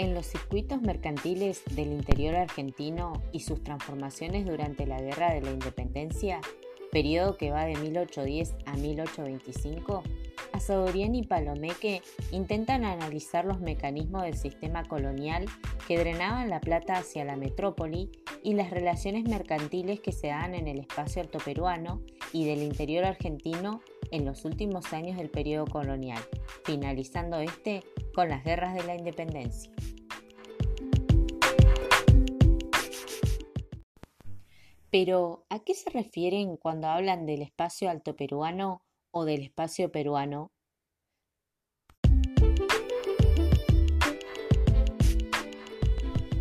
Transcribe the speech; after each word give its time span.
En 0.00 0.14
los 0.14 0.24
circuitos 0.24 0.80
mercantiles 0.80 1.62
del 1.76 1.92
interior 1.92 2.34
argentino 2.34 3.12
y 3.32 3.40
sus 3.40 3.62
transformaciones 3.62 4.46
durante 4.46 4.86
la 4.86 4.98
Guerra 4.98 5.34
de 5.34 5.42
la 5.42 5.50
Independencia, 5.50 6.40
periodo 6.90 7.36
que 7.36 7.50
va 7.50 7.66
de 7.66 7.76
1810 7.76 8.54
a 8.64 8.78
1825, 8.78 10.02
Azadorian 10.54 11.14
y 11.14 11.24
Palomeque 11.24 12.00
intentan 12.32 12.86
analizar 12.86 13.44
los 13.44 13.60
mecanismos 13.60 14.22
del 14.22 14.38
sistema 14.38 14.84
colonial 14.84 15.44
que 15.86 15.98
drenaban 15.98 16.48
la 16.48 16.62
plata 16.62 16.94
hacia 16.94 17.26
la 17.26 17.36
metrópoli 17.36 18.10
y 18.42 18.54
las 18.54 18.70
relaciones 18.70 19.24
mercantiles 19.24 20.00
que 20.00 20.12
se 20.12 20.28
dan 20.28 20.54
en 20.54 20.66
el 20.66 20.78
espacio 20.78 21.20
altoperuano 21.20 22.00
y 22.32 22.46
del 22.46 22.62
interior 22.62 23.04
argentino 23.04 23.82
en 24.12 24.24
los 24.24 24.46
últimos 24.46 24.94
años 24.94 25.18
del 25.18 25.28
periodo 25.28 25.66
colonial, 25.66 26.22
finalizando 26.64 27.38
este 27.40 27.82
con 28.14 28.30
las 28.30 28.44
guerras 28.44 28.74
de 28.74 28.84
la 28.84 28.96
independencia. 28.96 29.70
Pero, 34.90 35.46
¿a 35.50 35.60
qué 35.60 35.74
se 35.74 35.88
refieren 35.90 36.56
cuando 36.56 36.88
hablan 36.88 37.24
del 37.24 37.42
espacio 37.42 37.88
alto 37.88 38.16
peruano 38.16 38.82
o 39.12 39.24
del 39.24 39.42
espacio 39.42 39.92
peruano? 39.92 40.50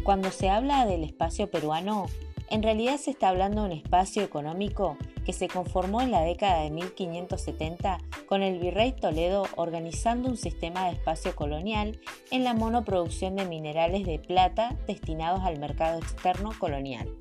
Cuando 0.03 0.31
se 0.31 0.49
habla 0.49 0.87
del 0.87 1.03
espacio 1.03 1.51
peruano, 1.51 2.07
en 2.49 2.63
realidad 2.63 2.97
se 2.97 3.11
está 3.11 3.29
hablando 3.29 3.61
de 3.61 3.67
un 3.67 3.77
espacio 3.77 4.23
económico 4.23 4.97
que 5.23 5.33
se 5.33 5.47
conformó 5.47 6.01
en 6.01 6.09
la 6.09 6.21
década 6.21 6.63
de 6.63 6.71
1570 6.71 7.99
con 8.25 8.41
el 8.41 8.57
virrey 8.57 8.93
Toledo 8.93 9.45
organizando 9.57 10.27
un 10.27 10.37
sistema 10.37 10.85
de 10.85 10.93
espacio 10.93 11.35
colonial 11.35 11.99
en 12.31 12.43
la 12.43 12.55
monoproducción 12.55 13.35
de 13.35 13.45
minerales 13.45 14.07
de 14.07 14.17
plata 14.17 14.75
destinados 14.87 15.41
al 15.41 15.59
mercado 15.59 15.99
externo 15.99 16.49
colonial. 16.57 17.15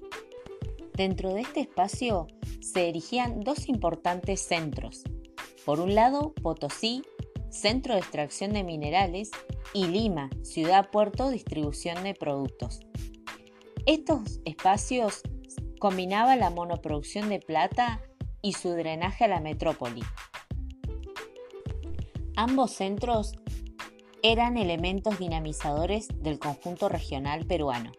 Dentro 0.99 1.33
de 1.33 1.43
este 1.43 1.61
espacio 1.61 2.27
se 2.61 2.89
erigían 2.89 3.39
dos 3.39 3.69
importantes 3.69 4.41
centros. 4.41 5.05
Por 5.65 5.79
un 5.79 5.95
lado, 5.95 6.35
Potosí, 6.43 7.05
centro 7.51 7.95
de 7.95 8.01
extracción 8.01 8.53
de 8.53 8.65
minerales, 8.65 9.31
y 9.73 9.87
Lima, 9.87 10.29
ciudad-puerto, 10.43 11.31
distribución 11.31 12.03
de 12.03 12.15
productos. 12.15 12.81
Estos 13.87 14.41
espacios 14.45 15.23
combinaban 15.79 16.41
la 16.41 16.51
monoproducción 16.51 17.29
de 17.29 17.39
plata 17.39 18.03
y 18.43 18.55
su 18.55 18.71
drenaje 18.71 19.27
a 19.27 19.29
la 19.29 19.39
metrópoli. 19.39 20.03
Ambos 22.35 22.73
centros 22.73 23.35
eran 24.25 24.57
elementos 24.57 25.17
dinamizadores 25.21 26.09
del 26.17 26.41
conjunto 26.41 26.89
regional 26.89 27.47
peruano. 27.47 27.93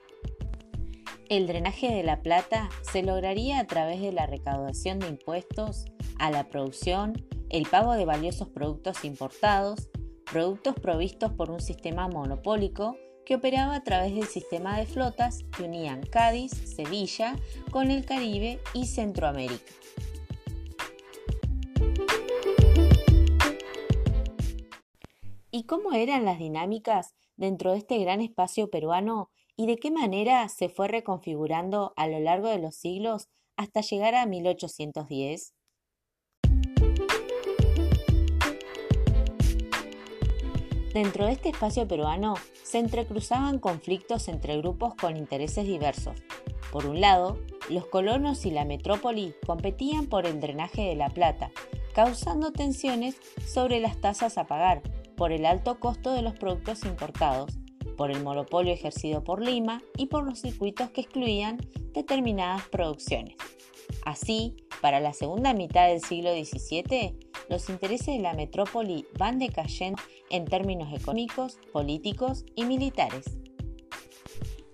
El 1.30 1.46
drenaje 1.46 1.94
de 1.94 2.02
la 2.02 2.24
plata 2.24 2.72
se 2.82 3.04
lograría 3.04 3.60
a 3.60 3.68
través 3.68 4.02
de 4.02 4.12
la 4.12 4.26
recaudación 4.26 4.98
de 4.98 5.10
impuestos 5.10 5.86
a 6.18 6.32
la 6.32 6.50
producción, 6.50 7.24
el 7.52 7.68
pago 7.68 7.94
de 7.94 8.04
valiosos 8.04 8.50
productos 8.50 9.06
importados, 9.06 9.92
productos 10.26 10.74
provistos 10.74 11.32
por 11.32 11.52
un 11.52 11.60
sistema 11.60 12.08
monopólico 12.08 12.98
que 13.28 13.36
operaba 13.36 13.76
a 13.76 13.84
través 13.84 14.16
del 14.16 14.26
sistema 14.26 14.80
de 14.80 14.88
flotas 14.88 15.44
que 15.56 15.62
unían 15.62 16.02
Cádiz, 16.02 16.50
Sevilla 16.50 17.36
con 17.70 17.92
el 17.92 18.06
Caribe 18.06 18.60
y 18.74 18.88
Centroamérica. 18.88 19.72
¿Y 25.52 25.66
cómo 25.66 25.94
eran 25.94 26.26
las 26.26 26.40
dinámicas 26.40 27.14
dentro 27.38 27.74
de 27.74 27.78
este 27.78 28.00
gran 28.00 28.20
espacio 28.20 28.72
peruano 28.72 29.30
y 29.60 29.66
de 29.66 29.76
qué 29.76 29.92
manera 29.92 30.48
se 30.48 30.70
fue 30.70 30.88
reconfigurando 30.88 31.92
a 31.98 32.08
lo 32.08 32.18
largo 32.22 32.48
de 32.48 32.60
los 32.60 32.76
siglos 32.76 33.28
hasta 33.58 33.82
llegar 33.82 34.16
a 34.16 34.26
1810? 34.26 35.54
Dentro 40.94 41.26
de 41.26 41.34
este 41.34 41.50
espacio 41.50 41.86
peruano 41.90 42.36
se 42.64 42.80
entrecruzaban 42.80 43.60
conflictos 43.60 44.30
entre 44.30 44.56
grupos 44.56 44.96
con 44.96 45.18
intereses 45.18 45.68
diversos. 45.68 46.16
Por 46.72 46.86
un 46.86 47.02
lado, 47.02 47.38
los 47.70 47.86
colonos 47.86 48.46
y 48.46 48.52
la 48.52 48.64
metrópoli 48.64 49.36
competían 49.46 50.08
por 50.08 50.26
el 50.26 50.40
drenaje 50.40 50.84
de 50.84 50.96
la 50.96 51.10
plata, 51.10 51.52
causando 51.94 52.54
tensiones 52.54 53.18
sobre 53.46 53.82
las 53.82 54.00
tasas 54.00 54.38
a 54.38 54.48
pagar 54.48 54.82
por 55.18 55.34
el 55.34 55.46
alto 55.46 55.82
costo 55.82 56.14
de 56.14 56.22
los 56.22 56.36
productos 56.36 56.86
importados 56.86 57.59
por 58.00 58.12
el 58.12 58.24
monopolio 58.24 58.72
ejercido 58.72 59.26
por 59.26 59.44
Lima 59.44 59.84
y 59.98 60.06
por 60.06 60.24
los 60.24 60.40
circuitos 60.40 60.90
que 60.92 61.02
excluían 61.02 61.58
determinadas 61.92 62.66
producciones. 62.70 63.36
Así, 64.06 64.56
para 64.80 65.02
la 65.02 65.12
segunda 65.12 65.54
mitad 65.54 65.90
del 65.90 66.00
siglo 66.00 66.32
XVII, 66.32 67.20
los 67.50 67.68
intereses 67.68 68.16
de 68.16 68.20
la 68.20 68.32
metrópoli 68.32 69.06
van 69.18 69.38
decayendo 69.38 70.02
en 70.30 70.46
términos 70.46 70.94
económicos, 70.94 71.60
políticos 71.74 72.46
y 72.56 72.64
militares. 72.64 73.38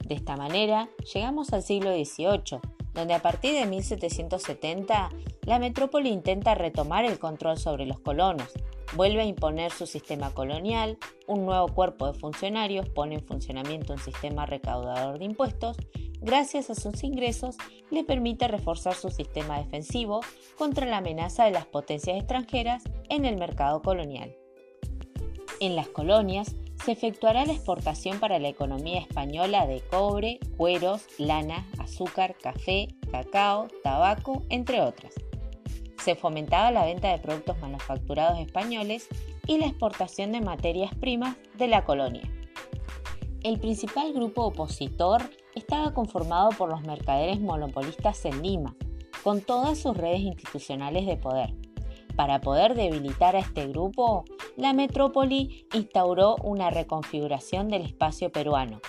De 0.05 0.13
esta 0.13 0.37
manera, 0.37 0.87
llegamos 1.11 1.51
al 1.51 1.63
siglo 1.63 1.95
XVIII, 1.95 2.59
donde 2.95 3.13
a 3.13 3.21
partir 3.21 3.53
de 3.53 3.67
1770 3.67 5.11
la 5.43 5.59
metrópoli 5.59 6.09
intenta 6.09 6.55
retomar 6.55 7.05
el 7.05 7.19
control 7.19 7.59
sobre 7.59 7.85
los 7.85 7.99
colonos, 7.99 8.51
Vuelve 8.93 9.21
a 9.21 9.25
imponer 9.25 9.71
su 9.71 9.87
sistema 9.87 10.33
colonial, 10.33 10.97
un 11.27 11.45
nuevo 11.45 11.67
cuerpo 11.67 12.07
de 12.07 12.17
funcionarios 12.17 12.87
pone 12.87 13.15
en 13.15 13.25
funcionamiento 13.25 13.93
un 13.93 13.99
sistema 13.99 14.45
recaudador 14.45 15.19
de 15.19 15.25
impuestos, 15.25 15.75
gracias 16.21 16.69
a 16.69 16.75
sus 16.75 17.03
ingresos 17.03 17.57
le 17.91 18.05
permite 18.05 18.47
reforzar 18.47 18.93
su 18.93 19.09
sistema 19.09 19.57
defensivo 19.57 20.21
contra 20.57 20.85
la 20.85 20.97
amenaza 20.97 21.43
de 21.43 21.51
las 21.51 21.65
potencias 21.65 22.17
extranjeras 22.17 22.83
en 23.09 23.25
el 23.25 23.35
mercado 23.35 23.81
colonial. 23.81 24.33
En 25.59 25.75
las 25.75 25.89
colonias 25.89 26.55
se 26.83 26.91
efectuará 26.91 27.45
la 27.45 27.53
exportación 27.53 28.19
para 28.19 28.39
la 28.39 28.49
economía 28.49 28.99
española 28.99 29.65
de 29.65 29.81
cobre, 29.81 30.39
cueros, 30.57 31.05
lana, 31.17 31.65
azúcar, 31.79 32.35
café, 32.41 32.87
cacao, 33.11 33.67
tabaco, 33.83 34.43
entre 34.49 34.81
otras 34.81 35.13
se 36.05 36.15
fomentaba 36.15 36.69
la 36.69 36.85
venta 36.85 37.09
de 37.09 37.17
productos 37.17 37.57
manufacturados 37.59 38.37
españoles 38.37 39.07
y 39.47 39.57
la 39.57 39.65
exportación 39.65 40.31
de 40.31 40.39
materias 40.39 40.93
primas 40.93 41.35
de 41.57 41.67
la 41.67 41.83
colonia. 41.83 42.21
El 43.41 43.59
principal 43.59 44.13
grupo 44.13 44.43
opositor 44.43 45.23
estaba 45.55 45.95
conformado 45.95 46.49
por 46.49 46.69
los 46.69 46.83
mercaderes 46.83 47.41
monopolistas 47.41 48.23
en 48.25 48.43
Lima, 48.43 48.75
con 49.23 49.41
todas 49.41 49.79
sus 49.79 49.97
redes 49.97 50.19
institucionales 50.19 51.07
de 51.07 51.17
poder. 51.17 51.55
Para 52.15 52.39
poder 52.39 52.75
debilitar 52.75 53.35
a 53.35 53.39
este 53.39 53.65
grupo, 53.65 54.25
la 54.57 54.73
metrópoli 54.73 55.67
instauró 55.73 56.37
una 56.43 56.69
reconfiguración 56.69 57.67
del 57.67 57.81
espacio 57.81 58.31
peruano. 58.31 58.79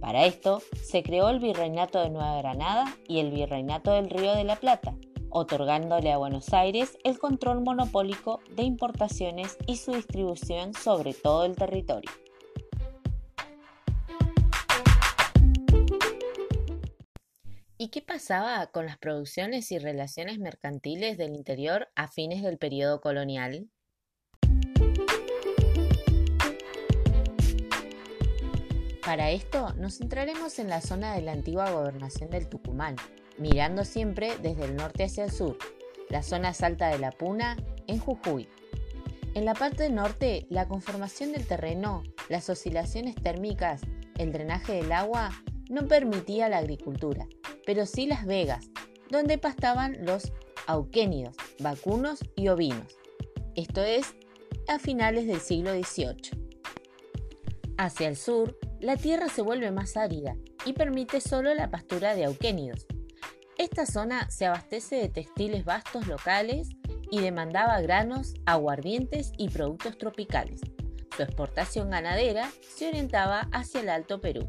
Para 0.00 0.24
esto, 0.24 0.62
se 0.82 1.02
creó 1.02 1.28
el 1.28 1.38
Virreinato 1.38 2.00
de 2.00 2.10
Nueva 2.10 2.38
Granada 2.38 2.84
y 3.06 3.20
el 3.20 3.30
Virreinato 3.30 3.92
del 3.92 4.10
Río 4.10 4.34
de 4.34 4.44
la 4.44 4.56
Plata, 4.56 4.96
otorgándole 5.30 6.10
a 6.10 6.18
Buenos 6.18 6.52
Aires 6.52 6.98
el 7.04 7.18
control 7.18 7.60
monopólico 7.62 8.40
de 8.56 8.64
importaciones 8.64 9.56
y 9.66 9.76
su 9.76 9.92
distribución 9.92 10.74
sobre 10.74 11.14
todo 11.14 11.44
el 11.44 11.56
territorio. 11.56 12.10
¿Y 17.78 17.88
qué 17.88 18.00
pasaba 18.00 18.64
con 18.68 18.86
las 18.86 18.96
producciones 18.96 19.72
y 19.72 19.78
relaciones 19.78 20.38
mercantiles 20.38 21.18
del 21.18 21.34
interior 21.34 21.88
a 21.96 22.06
fines 22.06 22.42
del 22.42 22.56
periodo 22.56 23.00
colonial? 23.00 23.68
Para 29.04 29.30
esto 29.30 29.74
nos 29.74 29.98
centraremos 29.98 30.58
en 30.58 30.68
la 30.68 30.80
zona 30.80 31.14
de 31.14 31.20
la 31.20 31.32
antigua 31.32 31.70
gobernación 31.70 32.30
del 32.30 32.48
Tucumán, 32.48 32.96
mirando 33.36 33.84
siempre 33.84 34.38
desde 34.40 34.64
el 34.64 34.74
norte 34.74 35.04
hacia 35.04 35.24
el 35.24 35.30
sur, 35.30 35.58
la 36.08 36.22
zona 36.22 36.52
alta 36.60 36.88
de 36.88 36.98
la 36.98 37.10
Puna, 37.10 37.56
en 37.88 37.98
Jujuy. 37.98 38.48
En 39.34 39.44
la 39.44 39.54
parte 39.54 39.90
norte, 39.90 40.46
la 40.48 40.66
conformación 40.66 41.32
del 41.32 41.46
terreno, 41.46 42.02
las 42.28 42.48
oscilaciones 42.48 43.14
térmicas, 43.14 43.82
el 44.16 44.32
drenaje 44.32 44.74
del 44.74 44.92
agua 44.92 45.30
no 45.68 45.88
permitía 45.88 46.48
la 46.48 46.58
agricultura, 46.58 47.26
pero 47.66 47.84
sí 47.86 48.06
las 48.06 48.24
vegas, 48.24 48.70
donde 49.10 49.36
pastaban 49.36 50.06
los 50.06 50.32
auquénidos, 50.66 51.36
vacunos 51.58 52.20
y 52.36 52.48
ovinos. 52.48 52.96
Esto 53.56 53.82
es 53.82 54.14
a 54.68 54.78
finales 54.78 55.26
del 55.26 55.40
siglo 55.40 55.72
XVIII. 55.72 56.30
Hacia 57.78 58.08
el 58.08 58.16
sur, 58.16 58.58
la 58.80 58.96
tierra 58.96 59.28
se 59.28 59.42
vuelve 59.42 59.70
más 59.70 59.96
árida 59.96 60.36
y 60.64 60.72
permite 60.72 61.20
solo 61.20 61.54
la 61.54 61.70
pastura 61.70 62.14
de 62.14 62.24
auquénidos, 62.26 62.86
esta 63.62 63.86
zona 63.86 64.28
se 64.28 64.46
abastece 64.46 64.96
de 64.96 65.08
textiles 65.08 65.64
vastos 65.64 66.08
locales 66.08 66.70
y 67.12 67.20
demandaba 67.20 67.80
granos, 67.80 68.34
aguardientes 68.44 69.30
y 69.38 69.50
productos 69.50 69.98
tropicales. 69.98 70.60
su 71.16 71.22
exportación 71.22 71.90
ganadera 71.90 72.50
se 72.74 72.88
orientaba 72.88 73.48
hacia 73.52 73.82
el 73.82 73.90
Alto 73.90 74.20
Perú. 74.20 74.48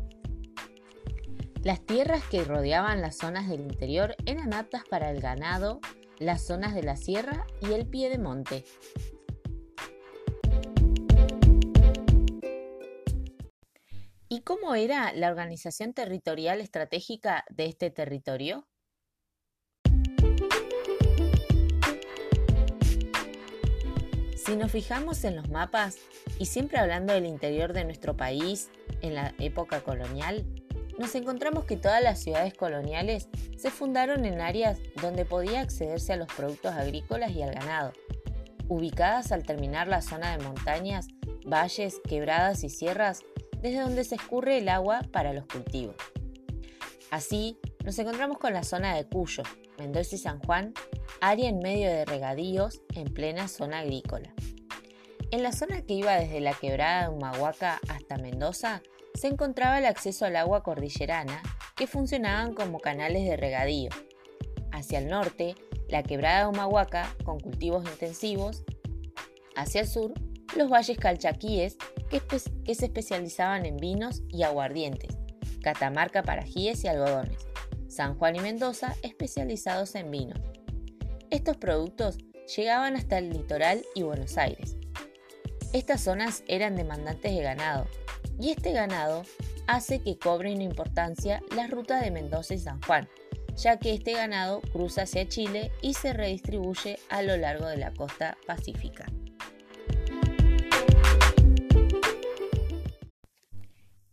Las 1.62 1.86
tierras 1.86 2.24
que 2.24 2.44
rodeaban 2.44 3.02
las 3.02 3.18
zonas 3.18 3.50
del 3.50 3.62
interior 3.62 4.16
eran 4.26 4.52
aptas 4.54 4.84
para 4.90 5.12
el 5.12 5.22
ganado, 5.22 5.80
las 6.18 6.42
zonas 6.42 6.74
de 6.74 6.82
la 6.84 6.96
sierra 6.96 7.46
y 7.62 7.74
el 7.74 7.86
pie 7.86 8.10
de 8.10 8.18
monte. 8.18 8.66
¿Y 14.36 14.42
cómo 14.42 14.74
era 14.74 15.14
la 15.14 15.30
organización 15.30 15.94
territorial 15.94 16.60
estratégica 16.60 17.46
de 17.52 17.68
este 17.68 17.92
territorio? 17.92 18.68
Si 24.36 24.56
nos 24.56 24.72
fijamos 24.72 25.24
en 25.24 25.36
los 25.36 25.50
mapas, 25.50 26.00
y 26.40 26.48
siempre 26.48 26.80
hablando 26.80 27.14
del 27.14 27.28
interior 27.28 27.74
de 27.74 27.86
nuestro 27.86 28.18
país 28.18 28.72
en 29.04 29.14
la 29.14 29.36
época 29.38 29.82
colonial, 29.82 30.44
nos 30.98 31.14
encontramos 31.14 31.66
que 31.66 31.78
todas 31.78 32.02
las 32.02 32.20
ciudades 32.20 32.56
coloniales 32.56 33.30
se 33.56 33.70
fundaron 33.70 34.26
en 34.26 34.42
áreas 34.42 34.80
donde 35.00 35.26
podía 35.26 35.62
accederse 35.62 36.12
a 36.12 36.18
los 36.18 36.34
productos 36.34 36.74
agrícolas 36.74 37.34
y 37.34 37.44
al 37.44 37.54
ganado, 37.54 37.94
ubicadas 38.68 39.32
al 39.32 39.44
terminar 39.44 39.88
la 39.88 40.02
zona 40.02 40.36
de 40.36 40.44
montañas, 40.44 41.08
valles, 41.46 42.02
quebradas 42.10 42.64
y 42.64 42.70
sierras, 42.70 43.22
desde 43.64 43.80
donde 43.80 44.04
se 44.04 44.16
escurre 44.16 44.58
el 44.58 44.68
agua 44.68 45.02
para 45.14 45.32
los 45.32 45.46
cultivos. 45.46 45.96
Así, 47.10 47.58
nos 47.86 47.98
encontramos 47.98 48.38
con 48.38 48.54
la 48.54 48.64
zona 48.64 48.94
de 48.94 49.08
Cuyo, 49.08 49.44
Mendoza 49.80 50.16
y 50.16 50.20
San 50.20 50.40
Juan, 50.40 50.74
área 51.22 51.48
en 51.48 51.60
medio 51.60 51.90
de 51.90 52.04
regadíos 52.04 52.82
en 52.94 53.14
plena 53.14 53.48
zona 53.48 53.80
agrícola. 53.80 54.34
En 55.32 55.44
la 55.44 55.54
zona 55.54 55.82
que 55.82 55.94
iba 55.94 56.16
desde 56.16 56.42
la 56.42 56.54
quebrada 56.54 57.04
de 57.04 57.16
Humahuaca 57.16 57.80
hasta 57.88 58.18
Mendoza, 58.18 58.84
se 59.14 59.28
encontraba 59.28 59.80
el 59.80 59.86
acceso 59.86 60.26
al 60.26 60.36
agua 60.36 60.62
cordillerana, 60.62 61.42
que 61.78 61.88
funcionaban 61.88 62.54
como 62.54 62.80
canales 62.80 63.24
de 63.24 63.38
regadío. 63.38 63.92
Hacia 64.74 65.00
el 65.00 65.08
norte, 65.08 65.56
la 65.88 66.04
quebrada 66.04 66.42
de 66.42 66.50
Humahuaca, 66.50 67.16
con 67.24 67.40
cultivos 67.40 67.86
intensivos. 67.86 68.66
Hacia 69.56 69.82
el 69.82 69.88
sur, 69.88 70.14
los 70.56 70.70
valles 70.70 70.98
calchaquíes, 70.98 71.78
que, 72.10 72.22
se 72.40 72.86
especializaban 72.86 73.66
en 73.66 73.78
vinos 73.78 74.22
y 74.30 74.44
aguardientes. 74.44 75.18
Catamarca 75.62 76.24
para 76.24 76.44
ajíes 76.44 76.84
y 76.84 76.88
algodones. 76.88 77.48
San 77.88 78.18
Juan 78.18 78.36
y 78.36 78.40
Mendoza, 78.40 78.96
especializados 79.04 79.96
en 79.96 80.12
vinos. 80.12 80.40
Estos 81.30 81.58
productos 81.58 82.18
llegaban 82.56 82.96
hasta 82.96 83.18
el 83.18 83.30
litoral 83.30 83.84
y 83.96 84.04
Buenos 84.04 84.38
Aires. 84.38 84.78
Estas 85.74 86.02
zonas 86.02 86.44
eran 86.48 86.76
demandantes 86.76 87.36
de 87.36 87.42
ganado, 87.42 87.88
y 88.40 88.52
este 88.52 88.72
ganado 88.72 89.24
hace 89.68 90.02
que 90.02 90.18
cobren 90.18 90.62
importancia 90.62 91.42
las 91.56 91.70
rutas 91.70 92.04
de 92.04 92.12
Mendoza 92.12 92.54
y 92.54 92.60
San 92.60 92.82
Juan, 92.82 93.08
ya 93.56 93.78
que 93.78 93.94
este 93.94 94.14
ganado 94.14 94.62
cruza 94.72 95.04
hacia 95.04 95.28
Chile 95.28 95.72
y 95.82 95.94
se 95.94 96.14
redistribuye 96.14 97.00
a 97.10 97.22
lo 97.22 97.38
largo 97.38 97.68
de 97.68 97.78
la 97.78 97.94
costa 97.94 98.38
pacífica. 98.46 99.06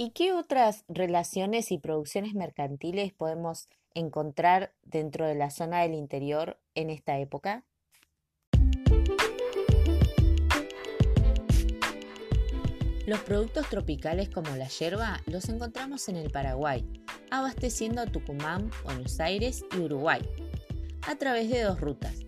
¿Y 0.03 0.13
qué 0.13 0.33
otras 0.33 0.87
relaciones 0.89 1.71
y 1.71 1.77
producciones 1.77 2.33
mercantiles 2.33 3.13
podemos 3.13 3.69
encontrar 3.93 4.73
dentro 4.83 5.27
de 5.27 5.35
la 5.35 5.51
zona 5.51 5.83
del 5.83 5.93
interior 5.93 6.59
en 6.75 6.89
esta 6.89 7.19
época? 7.19 7.65
Los 13.07 13.21
productos 13.27 13.69
tropicales 13.69 14.31
como 14.31 14.57
la 14.57 14.69
yerba 14.69 15.21
los 15.27 15.51
encontramos 15.51 16.09
en 16.09 16.17
el 16.17 16.31
Paraguay, 16.31 16.83
abasteciendo 17.31 18.01
a 18.01 18.07
Tucumán, 18.07 18.71
Buenos 18.85 19.21
Aires 19.21 19.67
y 19.77 19.81
Uruguay, 19.81 20.23
a 21.07 21.17
través 21.17 21.51
de 21.51 21.61
dos 21.61 21.79
rutas, 21.79 22.21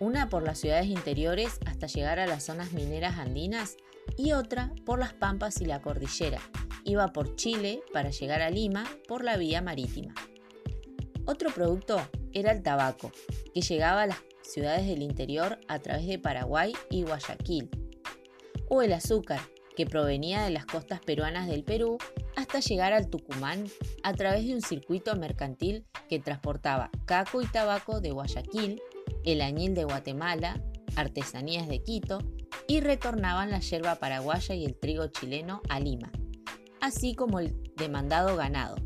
una 0.00 0.28
por 0.28 0.42
las 0.42 0.58
ciudades 0.58 0.86
interiores 0.86 1.60
hasta 1.64 1.86
llegar 1.86 2.18
a 2.18 2.26
las 2.26 2.42
zonas 2.42 2.72
mineras 2.72 3.20
andinas 3.20 3.76
y 4.18 4.32
otra 4.32 4.72
por 4.84 4.98
las 4.98 5.12
pampas 5.12 5.60
y 5.60 5.66
la 5.66 5.80
cordillera. 5.80 6.40
Iba 6.90 7.12
por 7.12 7.36
Chile 7.36 7.84
para 7.92 8.10
llegar 8.10 8.42
a 8.42 8.50
Lima 8.50 8.84
por 9.06 9.22
la 9.22 9.36
vía 9.36 9.62
marítima. 9.62 10.12
Otro 11.24 11.50
producto 11.50 12.00
era 12.32 12.50
el 12.50 12.64
tabaco, 12.64 13.12
que 13.54 13.60
llegaba 13.60 14.02
a 14.02 14.06
las 14.08 14.18
ciudades 14.42 14.88
del 14.88 15.02
interior 15.02 15.60
a 15.68 15.78
través 15.78 16.08
de 16.08 16.18
Paraguay 16.18 16.72
y 16.90 17.04
Guayaquil, 17.04 17.70
o 18.68 18.82
el 18.82 18.92
azúcar, 18.92 19.38
que 19.76 19.86
provenía 19.86 20.42
de 20.42 20.50
las 20.50 20.66
costas 20.66 20.98
peruanas 20.98 21.46
del 21.46 21.62
Perú 21.62 21.96
hasta 22.34 22.58
llegar 22.58 22.92
al 22.92 23.08
Tucumán 23.08 23.66
a 24.02 24.12
través 24.14 24.44
de 24.44 24.54
un 24.56 24.60
circuito 24.60 25.14
mercantil 25.14 25.86
que 26.08 26.18
transportaba 26.18 26.90
caco 27.06 27.40
y 27.40 27.46
tabaco 27.46 28.00
de 28.00 28.10
Guayaquil, 28.10 28.82
el 29.24 29.42
añil 29.42 29.74
de 29.74 29.84
Guatemala, 29.84 30.60
artesanías 30.96 31.68
de 31.68 31.84
Quito 31.84 32.18
y 32.66 32.80
retornaban 32.80 33.52
la 33.52 33.60
yerba 33.60 33.94
paraguaya 33.94 34.56
y 34.56 34.64
el 34.64 34.74
trigo 34.74 35.06
chileno 35.06 35.62
a 35.68 35.78
Lima, 35.78 36.10
así 36.80 37.14
como 37.14 37.38
el 37.38 37.72
demandado 37.76 38.36
ganado. 38.36 38.76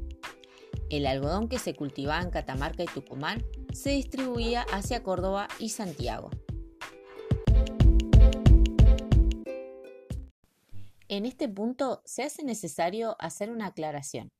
El 0.91 1.07
algodón 1.07 1.49
que 1.49 1.59
se 1.59 1.75
cultivaba 1.75 2.23
en 2.23 2.31
Catamarca 2.31 2.83
y 2.83 2.87
Tucumán 2.87 3.45
se 3.73 3.91
distribuía 3.91 4.63
hacia 4.73 5.03
Córdoba 5.03 5.49
y 5.59 5.71
Santiago. 5.71 6.31
En 11.09 11.27
este 11.27 11.49
punto 11.49 12.03
se 12.05 12.23
hace 12.23 12.45
necesario 12.45 13.17
hacer 13.19 13.51
una 13.51 13.67
aclaración. 13.67 14.33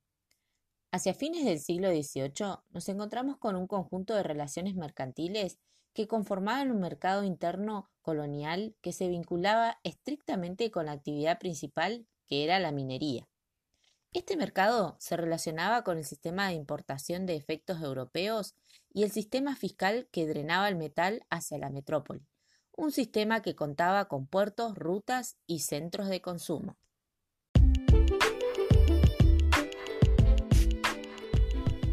Hacia 0.91 1.13
fines 1.13 1.45
del 1.45 1.59
siglo 1.59 1.89
XVIII 1.89 2.57
nos 2.71 2.89
encontramos 2.89 3.37
con 3.37 3.55
un 3.55 3.67
conjunto 3.67 4.15
de 4.15 4.23
relaciones 4.23 4.75
mercantiles 4.75 5.57
que 5.93 6.07
conformaban 6.07 6.71
un 6.71 6.79
mercado 6.79 7.23
interno 7.23 7.89
colonial 8.01 8.75
que 8.81 8.93
se 8.93 9.07
vinculaba 9.07 9.79
estrictamente 9.83 10.71
con 10.71 10.87
la 10.87 10.93
actividad 10.93 11.39
principal 11.39 12.05
que 12.27 12.43
era 12.43 12.59
la 12.59 12.71
minería. 12.71 13.27
Este 14.15 14.37
mercado 14.37 14.95
se 14.97 15.17
relacionaba 15.17 15.83
con 15.83 15.97
el 15.97 16.05
sistema 16.05 16.47
de 16.47 16.53
importación 16.53 17.25
de 17.25 17.35
efectos 17.35 17.81
europeos 17.81 18.55
y 18.93 19.03
el 19.03 19.11
sistema 19.11 19.55
fiscal 19.55 20.07
que 20.11 20.25
drenaba 20.25 20.69
el 20.69 20.77
metal 20.77 21.25
hacia 21.29 21.57
la 21.57 21.69
metrópoli 21.69 22.25
un 22.77 22.91
sistema 22.91 23.41
que 23.41 23.55
contaba 23.55 24.05
con 24.05 24.27
puertos, 24.27 24.75
rutas 24.75 25.37
y 25.47 25.59
centros 25.59 26.09
de 26.09 26.21
consumo. 26.21 26.77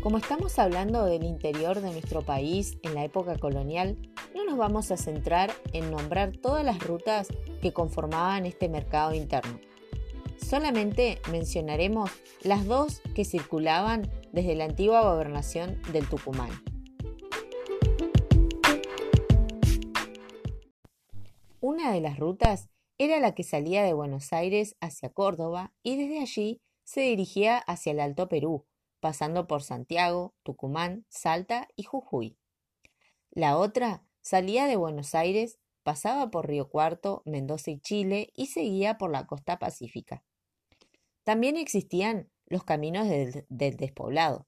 Como 0.03 0.19
estamos 0.19 0.59
hablando 0.59 1.05
del 1.05 1.23
interior 1.23 1.81
de 1.81 1.93
nuestro 1.93 2.23
país 2.23 2.77
en 2.83 2.95
la 2.95 3.05
época 3.05 3.39
colonial, 3.39 3.97
no 4.35 4.45
nos 4.45 4.59
vamos 4.59 4.91
a 4.91 4.97
centrar 4.97 5.53
en 5.73 5.93
nombrar 5.93 6.37
todas 6.37 6.65
las 6.65 6.81
rutas 6.81 7.29
que 7.61 7.73
conformaban 7.73 8.45
este 8.45 8.69
mercado 8.69 9.15
interno. 9.15 9.61
Solamente 10.53 11.19
mencionaremos 11.31 12.11
las 12.43 12.67
dos 12.67 13.01
que 13.15 13.25
circulaban 13.25 14.03
desde 14.33 14.55
la 14.55 14.65
antigua 14.65 15.01
gobernación 15.01 15.81
del 15.93 16.07
Tucumán. 16.07 16.51
Una 21.59 21.91
de 21.91 22.03
las 22.03 22.19
rutas 22.19 22.69
era 22.99 23.19
la 23.19 23.35
que 23.35 23.45
salía 23.45 23.83
de 23.83 23.95
Buenos 23.95 24.35
Aires 24.35 24.77
hacia 24.83 25.09
Córdoba 25.09 25.73
y 25.83 25.97
desde 25.97 26.21
allí 26.21 26.61
se 26.85 27.01
dirigía 27.01 27.57
hacia 27.57 27.93
el 27.93 28.01
Alto 28.01 28.29
Perú, 28.29 28.67
pasando 29.01 29.47
por 29.47 29.63
Santiago, 29.63 30.35
Tucumán, 30.43 31.07
Salta 31.09 31.67
y 31.77 31.85
Jujuy. 31.85 32.37
La 33.31 33.57
otra 33.57 34.05
salía 34.21 34.67
de 34.67 34.77
Buenos 34.77 35.15
Aires, 35.15 35.59
pasaba 35.83 36.31
por 36.31 36.47
Río 36.47 36.69
Cuarto, 36.69 37.23
Mendoza 37.25 37.71
y 37.71 37.81
Chile 37.81 38.35
y 38.37 38.49
seguía 38.49 38.99
por 38.99 39.11
la 39.11 39.27
costa 39.27 39.59
pacífica. 39.59 40.23
También 41.25 41.57
existían 41.57 42.31
los 42.47 42.65
caminos 42.65 43.09
del, 43.09 43.77
despoblado, 43.77 44.47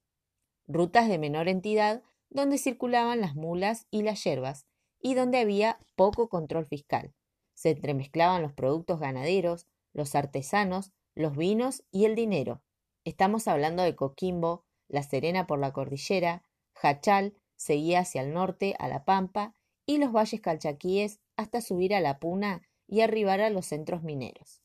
rutas 0.67 1.07
de 1.07 1.17
menor 1.17 1.47
entidad 1.47 2.03
donde 2.29 2.57
circulaban 2.57 3.21
las 3.21 3.35
mulas 3.35 3.87
y 3.91 4.03
las 4.03 4.23
yerbas, 4.23 4.65
y 4.99 5.13
donde 5.13 5.39
había 5.39 5.79
poco 5.95 6.27
control 6.29 6.65
fiscal. 6.65 7.13
Se 7.53 7.69
entremezclaban 7.71 8.41
los 8.41 8.53
productos 8.53 8.99
ganaderos, 8.99 9.67
los 9.93 10.15
artesanos, 10.15 10.91
los 11.13 11.37
vinos 11.37 11.83
y 11.91 12.05
el 12.05 12.15
dinero. 12.15 12.61
Estamos 13.05 13.47
hablando 13.47 13.83
de 13.83 13.95
Coquimbo, 13.95 14.65
La 14.87 15.03
Serena 15.03 15.47
por 15.47 15.59
la 15.59 15.71
cordillera, 15.71 16.43
Jachal 16.73 17.37
seguía 17.55 17.99
hacia 17.99 18.21
el 18.21 18.33
norte 18.33 18.75
a 18.79 18.87
La 18.87 19.05
Pampa 19.05 19.53
y 19.85 19.97
los 19.97 20.11
valles 20.11 20.41
calchaquíes 20.41 21.21
hasta 21.37 21.61
subir 21.61 21.95
a 21.95 22.01
La 22.01 22.19
Puna 22.19 22.61
y 22.87 23.01
arribar 23.01 23.39
a 23.39 23.49
los 23.49 23.67
centros 23.67 24.03
mineros. 24.03 24.64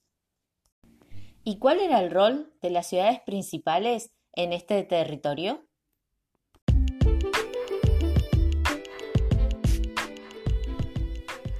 ¿Y 1.42 1.58
cuál 1.58 1.80
era 1.80 2.00
el 2.00 2.10
rol 2.10 2.52
de 2.60 2.68
las 2.68 2.86
ciudades 2.86 3.20
principales 3.20 4.12
en 4.34 4.52
este 4.52 4.82
territorio? 4.82 5.64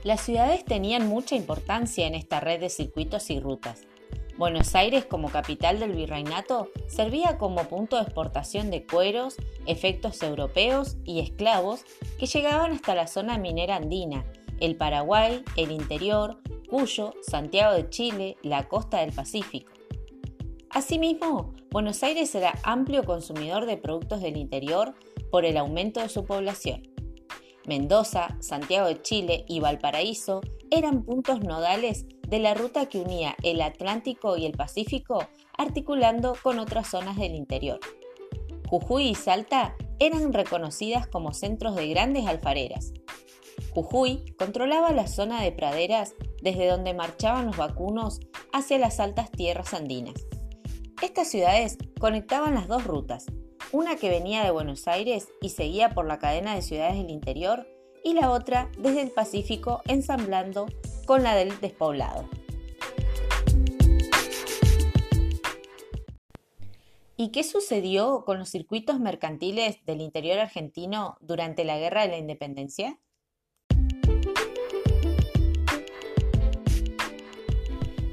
Las 0.04 0.20
ciudades 0.20 0.64
tenían 0.66 1.08
mucha 1.08 1.34
importancia 1.34 2.06
en 2.06 2.14
esta 2.14 2.40
red 2.40 2.60
de 2.60 2.68
circuitos 2.68 3.30
y 3.30 3.40
rutas. 3.40 3.86
Buenos 4.36 4.74
Aires, 4.74 5.06
como 5.06 5.30
capital 5.30 5.78
del 5.80 5.92
virreinato, 5.92 6.70
servía 6.86 7.38
como 7.38 7.64
punto 7.64 7.96
de 7.96 8.02
exportación 8.02 8.70
de 8.70 8.86
cueros, 8.86 9.36
efectos 9.66 10.22
europeos 10.22 10.96
y 11.04 11.20
esclavos 11.20 11.84
que 12.18 12.26
llegaban 12.26 12.72
hasta 12.72 12.94
la 12.94 13.06
zona 13.06 13.38
minera 13.38 13.76
andina, 13.76 14.24
el 14.60 14.76
Paraguay, 14.76 15.42
el 15.56 15.70
interior, 15.70 16.38
Cuyo, 16.70 17.14
Santiago 17.20 17.74
de 17.74 17.90
Chile, 17.90 18.36
la 18.42 18.68
costa 18.68 19.00
del 19.00 19.12
Pacífico. 19.12 19.72
Asimismo, 20.70 21.52
Buenos 21.72 22.00
Aires 22.04 22.32
era 22.36 22.54
amplio 22.62 23.02
consumidor 23.02 23.66
de 23.66 23.76
productos 23.76 24.20
del 24.22 24.36
interior 24.36 24.94
por 25.32 25.44
el 25.44 25.56
aumento 25.56 26.00
de 26.00 26.08
su 26.08 26.24
población. 26.24 26.82
Mendoza, 27.66 28.36
Santiago 28.38 28.86
de 28.86 29.02
Chile 29.02 29.44
y 29.48 29.58
Valparaíso 29.58 30.42
eran 30.70 31.02
puntos 31.02 31.40
nodales 31.40 32.06
de 32.28 32.38
la 32.38 32.54
ruta 32.54 32.86
que 32.86 33.00
unía 33.00 33.34
el 33.42 33.62
Atlántico 33.62 34.36
y 34.36 34.46
el 34.46 34.52
Pacífico, 34.52 35.26
articulando 35.58 36.36
con 36.40 36.60
otras 36.60 36.88
zonas 36.88 37.16
del 37.16 37.34
interior. 37.34 37.80
Jujuy 38.68 39.08
y 39.08 39.14
Salta 39.16 39.74
eran 39.98 40.32
reconocidas 40.32 41.08
como 41.08 41.34
centros 41.34 41.74
de 41.74 41.88
grandes 41.88 42.28
alfareras. 42.28 42.92
Jujuy 43.74 44.24
controlaba 44.38 44.92
la 44.92 45.08
zona 45.08 45.42
de 45.42 45.50
praderas 45.50 46.14
desde 46.42 46.66
donde 46.66 46.94
marchaban 46.94 47.46
los 47.46 47.56
vacunos 47.56 48.20
hacia 48.52 48.78
las 48.78 49.00
altas 49.00 49.30
tierras 49.30 49.74
andinas. 49.74 50.14
Estas 51.02 51.28
ciudades 51.28 51.78
conectaban 51.98 52.54
las 52.54 52.68
dos 52.68 52.84
rutas, 52.84 53.26
una 53.72 53.96
que 53.96 54.10
venía 54.10 54.44
de 54.44 54.50
Buenos 54.50 54.88
Aires 54.88 55.28
y 55.40 55.50
seguía 55.50 55.90
por 55.90 56.06
la 56.06 56.18
cadena 56.18 56.54
de 56.54 56.62
ciudades 56.62 56.96
del 56.96 57.10
interior, 57.10 57.66
y 58.02 58.14
la 58.14 58.30
otra 58.30 58.70
desde 58.78 59.02
el 59.02 59.10
Pacífico 59.10 59.82
ensamblando 59.86 60.66
con 61.06 61.22
la 61.22 61.34
del 61.34 61.58
despoblado. 61.60 62.28
¿Y 67.16 67.32
qué 67.32 67.44
sucedió 67.44 68.24
con 68.24 68.38
los 68.38 68.48
circuitos 68.48 68.98
mercantiles 68.98 69.84
del 69.84 70.00
interior 70.00 70.38
argentino 70.38 71.18
durante 71.20 71.64
la 71.64 71.78
Guerra 71.78 72.02
de 72.02 72.08
la 72.08 72.16
Independencia? 72.16 72.98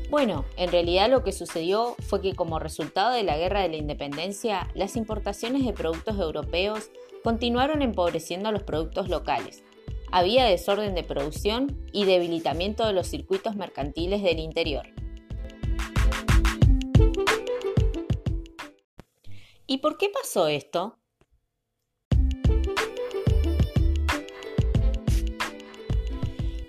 Bueno, 0.09 0.45
en 0.55 0.71
realidad 0.71 1.09
lo 1.09 1.21
que 1.21 1.33
sucedió 1.33 1.97
fue 1.99 2.21
que 2.21 2.33
como 2.33 2.59
resultado 2.59 3.13
de 3.13 3.23
la 3.23 3.37
Guerra 3.37 3.61
de 3.61 3.67
la 3.67 3.75
Independencia, 3.75 4.69
las 4.73 4.95
importaciones 4.95 5.65
de 5.65 5.73
productos 5.73 6.17
europeos 6.17 6.91
continuaron 7.25 7.81
empobreciendo 7.81 8.47
a 8.47 8.53
los 8.53 8.63
productos 8.63 9.09
locales. 9.09 9.65
Había 10.09 10.45
desorden 10.45 10.95
de 10.95 11.03
producción 11.03 11.85
y 11.91 12.05
debilitamiento 12.05 12.87
de 12.87 12.93
los 12.93 13.07
circuitos 13.07 13.57
mercantiles 13.57 14.23
del 14.23 14.39
interior. 14.39 14.87
¿Y 19.65 19.79
por 19.79 19.97
qué 19.97 20.07
pasó 20.07 20.47
esto? 20.47 20.97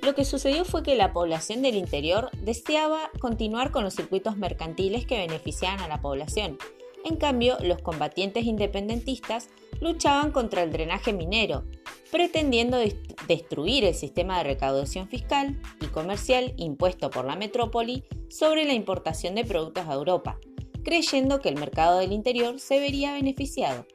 Lo 0.08 0.14
que 0.14 0.24
sucedió 0.24 0.64
fue 0.64 0.82
que 0.82 0.94
la 0.94 1.12
población 1.12 1.60
del 1.60 1.74
interior 1.74 2.30
deseaba 2.40 3.10
continuar 3.20 3.70
con 3.70 3.84
los 3.84 3.94
circuitos 3.94 4.38
mercantiles 4.38 5.04
que 5.04 5.18
beneficiaban 5.18 5.80
a 5.80 5.86
la 5.86 6.00
población. 6.00 6.56
En 7.04 7.16
cambio, 7.16 7.58
los 7.60 7.82
combatientes 7.82 8.46
independentistas 8.46 9.50
luchaban 9.82 10.30
contra 10.30 10.62
el 10.62 10.72
drenaje 10.72 11.12
minero, 11.12 11.64
pretendiendo 12.10 12.78
destruir 13.26 13.84
el 13.84 13.94
sistema 13.94 14.38
de 14.38 14.44
recaudación 14.44 15.10
fiscal 15.10 15.60
y 15.82 15.88
comercial 15.88 16.54
impuesto 16.56 17.10
por 17.10 17.26
la 17.26 17.36
metrópoli 17.36 18.02
sobre 18.30 18.64
la 18.64 18.72
importación 18.72 19.34
de 19.34 19.44
productos 19.44 19.88
a 19.88 19.92
Europa, 19.92 20.38
creyendo 20.84 21.42
que 21.42 21.50
el 21.50 21.56
mercado 21.56 21.98
del 21.98 22.12
interior 22.12 22.58
se 22.60 22.80
vería 22.80 23.12
beneficiado. 23.12 23.86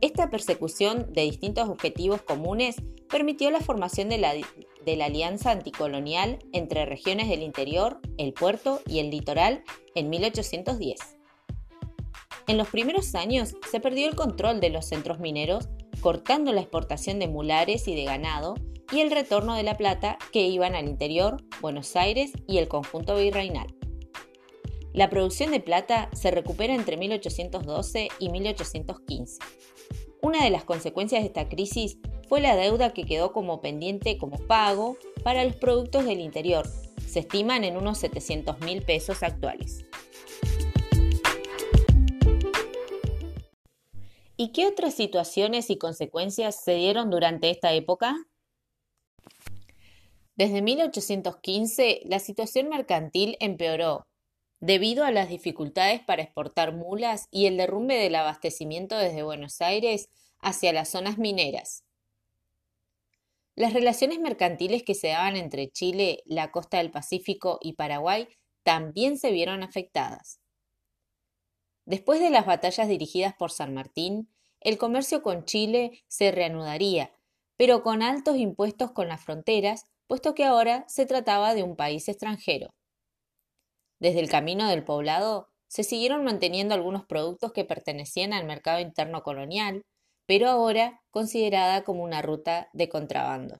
Esta 0.00 0.30
persecución 0.30 1.12
de 1.12 1.22
distintos 1.22 1.68
objetivos 1.68 2.22
comunes 2.22 2.74
permitió 3.08 3.52
la 3.52 3.60
formación 3.60 4.08
de 4.08 4.18
la, 4.18 4.34
de 4.84 4.96
la 4.96 5.06
Alianza 5.06 5.50
Anticolonial 5.50 6.38
entre 6.52 6.86
regiones 6.86 7.28
del 7.28 7.42
interior, 7.42 8.00
el 8.18 8.32
puerto 8.32 8.80
y 8.86 8.98
el 8.98 9.10
litoral 9.10 9.62
en 9.94 10.10
1810. 10.10 10.98
En 12.46 12.58
los 12.58 12.68
primeros 12.68 13.14
años 13.14 13.54
se 13.70 13.80
perdió 13.80 14.08
el 14.08 14.14
control 14.14 14.60
de 14.60 14.70
los 14.70 14.86
centros 14.86 15.18
mineros, 15.18 15.68
cortando 16.00 16.52
la 16.52 16.60
exportación 16.60 17.18
de 17.18 17.28
mulares 17.28 17.88
y 17.88 17.94
de 17.94 18.04
ganado 18.04 18.54
y 18.92 19.00
el 19.00 19.10
retorno 19.10 19.54
de 19.54 19.62
la 19.62 19.76
plata 19.76 20.18
que 20.32 20.46
iban 20.46 20.74
al 20.74 20.86
interior, 20.86 21.42
Buenos 21.60 21.96
Aires 21.96 22.32
y 22.46 22.58
el 22.58 22.68
conjunto 22.68 23.16
virreinal. 23.16 23.74
La 24.92 25.10
producción 25.10 25.50
de 25.50 25.60
plata 25.60 26.08
se 26.12 26.30
recupera 26.30 26.74
entre 26.74 26.96
1812 26.96 28.08
y 28.18 28.28
1815. 28.28 29.38
Una 30.24 30.42
de 30.42 30.48
las 30.48 30.64
consecuencias 30.64 31.20
de 31.20 31.26
esta 31.26 31.50
crisis 31.50 31.98
fue 32.30 32.40
la 32.40 32.56
deuda 32.56 32.94
que 32.94 33.04
quedó 33.04 33.34
como 33.34 33.60
pendiente 33.60 34.16
como 34.16 34.38
pago 34.38 34.96
para 35.22 35.44
los 35.44 35.54
productos 35.56 36.06
del 36.06 36.20
interior. 36.20 36.66
Se 37.06 37.18
estiman 37.18 37.62
en 37.62 37.76
unos 37.76 37.98
700 37.98 38.58
mil 38.60 38.80
pesos 38.80 39.22
actuales. 39.22 39.84
¿Y 44.38 44.52
qué 44.52 44.66
otras 44.66 44.94
situaciones 44.94 45.68
y 45.68 45.76
consecuencias 45.76 46.58
se 46.64 46.76
dieron 46.76 47.10
durante 47.10 47.50
esta 47.50 47.74
época? 47.74 48.16
Desde 50.36 50.62
1815, 50.62 52.00
la 52.06 52.18
situación 52.18 52.70
mercantil 52.70 53.36
empeoró 53.40 54.06
debido 54.64 55.04
a 55.04 55.10
las 55.10 55.28
dificultades 55.28 56.00
para 56.00 56.22
exportar 56.22 56.72
mulas 56.72 57.28
y 57.30 57.44
el 57.44 57.58
derrumbe 57.58 57.96
del 57.96 58.14
abastecimiento 58.14 58.96
desde 58.96 59.22
Buenos 59.22 59.60
Aires 59.60 60.08
hacia 60.40 60.72
las 60.72 60.88
zonas 60.88 61.18
mineras. 61.18 61.84
Las 63.56 63.74
relaciones 63.74 64.20
mercantiles 64.20 64.82
que 64.82 64.94
se 64.94 65.08
daban 65.08 65.36
entre 65.36 65.70
Chile, 65.70 66.22
la 66.24 66.50
costa 66.50 66.78
del 66.78 66.90
Pacífico 66.90 67.58
y 67.60 67.74
Paraguay 67.74 68.26
también 68.62 69.18
se 69.18 69.32
vieron 69.32 69.62
afectadas. 69.62 70.40
Después 71.84 72.20
de 72.20 72.30
las 72.30 72.46
batallas 72.46 72.88
dirigidas 72.88 73.34
por 73.34 73.50
San 73.50 73.74
Martín, 73.74 74.30
el 74.60 74.78
comercio 74.78 75.22
con 75.22 75.44
Chile 75.44 76.02
se 76.08 76.32
reanudaría, 76.32 77.12
pero 77.58 77.82
con 77.82 78.02
altos 78.02 78.38
impuestos 78.38 78.92
con 78.92 79.08
las 79.08 79.22
fronteras, 79.22 79.84
puesto 80.06 80.34
que 80.34 80.46
ahora 80.46 80.86
se 80.88 81.04
trataba 81.04 81.54
de 81.54 81.62
un 81.62 81.76
país 81.76 82.08
extranjero. 82.08 82.72
Desde 84.04 84.20
el 84.20 84.28
camino 84.28 84.68
del 84.68 84.84
poblado 84.84 85.48
se 85.66 85.82
siguieron 85.82 86.24
manteniendo 86.24 86.74
algunos 86.74 87.06
productos 87.06 87.54
que 87.54 87.64
pertenecían 87.64 88.34
al 88.34 88.44
mercado 88.44 88.78
interno 88.78 89.22
colonial, 89.22 89.80
pero 90.26 90.50
ahora 90.50 91.00
considerada 91.10 91.84
como 91.84 92.04
una 92.04 92.20
ruta 92.20 92.68
de 92.74 92.90
contrabando. 92.90 93.56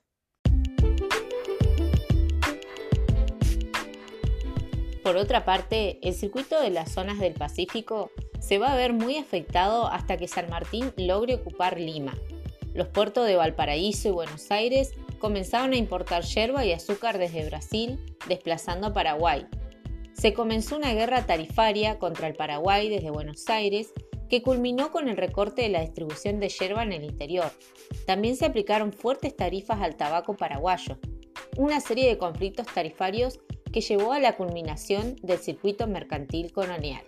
Por 5.01 5.17
otra 5.17 5.45
parte, 5.45 5.97
el 6.07 6.13
circuito 6.13 6.61
de 6.61 6.69
las 6.69 6.91
zonas 6.91 7.17
del 7.17 7.33
Pacífico 7.33 8.11
se 8.39 8.59
va 8.59 8.71
a 8.71 8.77
ver 8.77 8.93
muy 8.93 9.17
afectado 9.17 9.87
hasta 9.87 10.17
que 10.17 10.27
San 10.27 10.47
Martín 10.51 10.93
logre 10.95 11.33
ocupar 11.33 11.79
Lima. 11.79 12.13
Los 12.75 12.89
puertos 12.89 13.25
de 13.25 13.35
Valparaíso 13.35 14.09
y 14.09 14.11
Buenos 14.11 14.51
Aires 14.51 14.93
comenzaron 15.17 15.71
a 15.71 15.77
importar 15.77 16.21
yerba 16.21 16.63
y 16.65 16.71
azúcar 16.71 17.17
desde 17.17 17.47
Brasil, 17.47 17.99
desplazando 18.27 18.85
a 18.85 18.93
Paraguay. 18.93 19.47
Se 20.15 20.33
comenzó 20.33 20.77
una 20.77 20.93
guerra 20.93 21.25
tarifaria 21.25 21.99
contra 21.99 22.27
el 22.27 22.35
Paraguay 22.35 22.87
desde 22.87 23.11
Buenos 23.11 23.49
Aires 23.49 23.93
que 24.29 24.41
culminó 24.41 24.89
con 24.91 25.09
el 25.09 25.17
recorte 25.17 25.63
de 25.63 25.69
la 25.69 25.81
distribución 25.81 26.39
de 26.39 26.47
yerba 26.47 26.83
en 26.83 26.93
el 26.93 27.03
interior. 27.03 27.51
También 28.07 28.37
se 28.37 28.45
aplicaron 28.45 28.93
fuertes 28.93 29.35
tarifas 29.35 29.81
al 29.81 29.97
tabaco 29.97 30.37
paraguayo, 30.37 30.97
una 31.57 31.81
serie 31.81 32.07
de 32.07 32.17
conflictos 32.17 32.65
tarifarios 32.67 33.39
que 33.73 33.81
llevó 33.81 34.13
a 34.13 34.19
la 34.21 34.37
culminación 34.37 35.17
del 35.21 35.37
circuito 35.37 35.85
mercantil 35.85 36.53
colonial. 36.53 37.03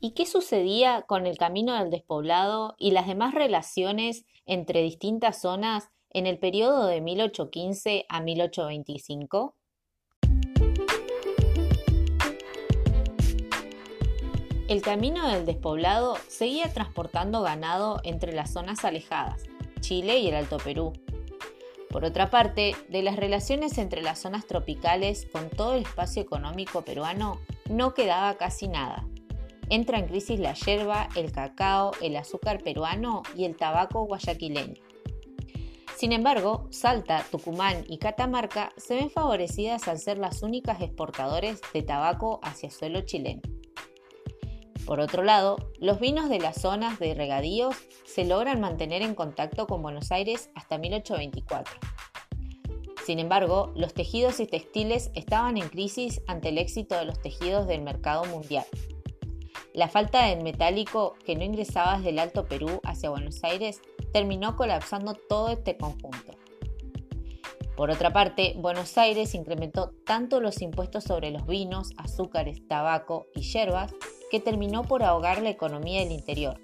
¿Y 0.00 0.14
qué 0.14 0.26
sucedía 0.26 1.02
con 1.02 1.26
el 1.26 1.38
camino 1.38 1.78
del 1.78 1.90
despoblado 1.90 2.74
y 2.76 2.90
las 2.90 3.06
demás 3.06 3.34
relaciones 3.34 4.24
entre 4.46 4.82
distintas 4.82 5.40
zonas 5.40 5.90
en 6.12 6.26
el 6.26 6.38
periodo 6.38 6.86
de 6.86 7.00
1815 7.00 8.06
a 8.08 8.20
1825? 8.20 9.54
El 14.68 14.82
camino 14.82 15.28
del 15.28 15.46
despoblado 15.46 16.16
seguía 16.28 16.72
transportando 16.72 17.42
ganado 17.42 18.00
entre 18.04 18.32
las 18.32 18.52
zonas 18.52 18.84
alejadas, 18.84 19.42
Chile 19.80 20.18
y 20.18 20.28
el 20.28 20.34
Alto 20.34 20.58
Perú. 20.58 20.92
Por 21.88 22.04
otra 22.04 22.30
parte, 22.30 22.76
de 22.88 23.02
las 23.02 23.16
relaciones 23.16 23.78
entre 23.78 24.00
las 24.00 24.20
zonas 24.20 24.46
tropicales 24.46 25.26
con 25.32 25.50
todo 25.50 25.74
el 25.74 25.82
espacio 25.82 26.22
económico 26.22 26.82
peruano 26.82 27.40
no 27.68 27.94
quedaba 27.94 28.36
casi 28.36 28.68
nada. 28.68 29.04
Entra 29.70 29.98
en 29.98 30.06
crisis 30.06 30.38
la 30.38 30.54
yerba, 30.54 31.08
el 31.16 31.32
cacao, 31.32 31.90
el 32.00 32.16
azúcar 32.16 32.62
peruano 32.62 33.22
y 33.36 33.44
el 33.44 33.56
tabaco 33.56 34.04
guayaquileño. 34.04 34.89
Sin 36.00 36.12
embargo, 36.12 36.66
Salta, 36.70 37.26
Tucumán 37.30 37.84
y 37.86 37.98
Catamarca 37.98 38.72
se 38.78 38.94
ven 38.94 39.10
favorecidas 39.10 39.86
al 39.86 39.98
ser 39.98 40.16
las 40.16 40.42
únicas 40.42 40.80
exportadores 40.80 41.60
de 41.74 41.82
tabaco 41.82 42.40
hacia 42.42 42.70
suelo 42.70 43.02
chileno. 43.02 43.42
Por 44.86 45.00
otro 45.00 45.22
lado, 45.22 45.58
los 45.78 46.00
vinos 46.00 46.30
de 46.30 46.38
las 46.38 46.58
zonas 46.58 46.98
de 46.98 47.12
regadíos 47.12 47.76
se 48.06 48.24
logran 48.24 48.62
mantener 48.62 49.02
en 49.02 49.14
contacto 49.14 49.66
con 49.66 49.82
Buenos 49.82 50.10
Aires 50.10 50.48
hasta 50.54 50.78
1824. 50.78 51.74
Sin 53.04 53.18
embargo, 53.18 53.70
los 53.76 53.92
tejidos 53.92 54.40
y 54.40 54.46
textiles 54.46 55.10
estaban 55.14 55.58
en 55.58 55.68
crisis 55.68 56.22
ante 56.26 56.48
el 56.48 56.56
éxito 56.56 56.96
de 56.96 57.04
los 57.04 57.20
tejidos 57.20 57.66
del 57.66 57.82
mercado 57.82 58.24
mundial. 58.24 58.64
La 59.74 59.88
falta 59.88 60.24
de 60.24 60.42
metálico 60.42 61.14
que 61.26 61.36
no 61.36 61.44
ingresaba 61.44 61.98
desde 61.98 62.08
el 62.08 62.20
Alto 62.20 62.46
Perú 62.46 62.80
hacia 62.84 63.10
Buenos 63.10 63.44
Aires 63.44 63.82
terminó 64.12 64.56
colapsando 64.56 65.14
todo 65.14 65.48
este 65.50 65.76
conjunto. 65.76 66.36
Por 67.76 67.90
otra 67.90 68.12
parte, 68.12 68.54
Buenos 68.58 68.98
Aires 68.98 69.34
incrementó 69.34 69.92
tanto 70.04 70.40
los 70.40 70.60
impuestos 70.60 71.04
sobre 71.04 71.30
los 71.30 71.46
vinos, 71.46 71.92
azúcares, 71.96 72.66
tabaco 72.68 73.26
y 73.34 73.40
hierbas 73.40 73.94
que 74.30 74.38
terminó 74.38 74.82
por 74.82 75.02
ahogar 75.02 75.40
la 75.42 75.50
economía 75.50 76.00
del 76.00 76.12
interior. 76.12 76.60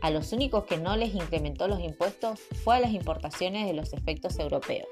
A 0.00 0.10
los 0.10 0.32
únicos 0.32 0.64
que 0.64 0.76
no 0.76 0.96
les 0.96 1.14
incrementó 1.14 1.66
los 1.66 1.80
impuestos 1.80 2.40
fue 2.62 2.76
a 2.76 2.80
las 2.80 2.92
importaciones 2.92 3.66
de 3.66 3.72
los 3.72 3.92
efectos 3.94 4.38
europeos. 4.38 4.86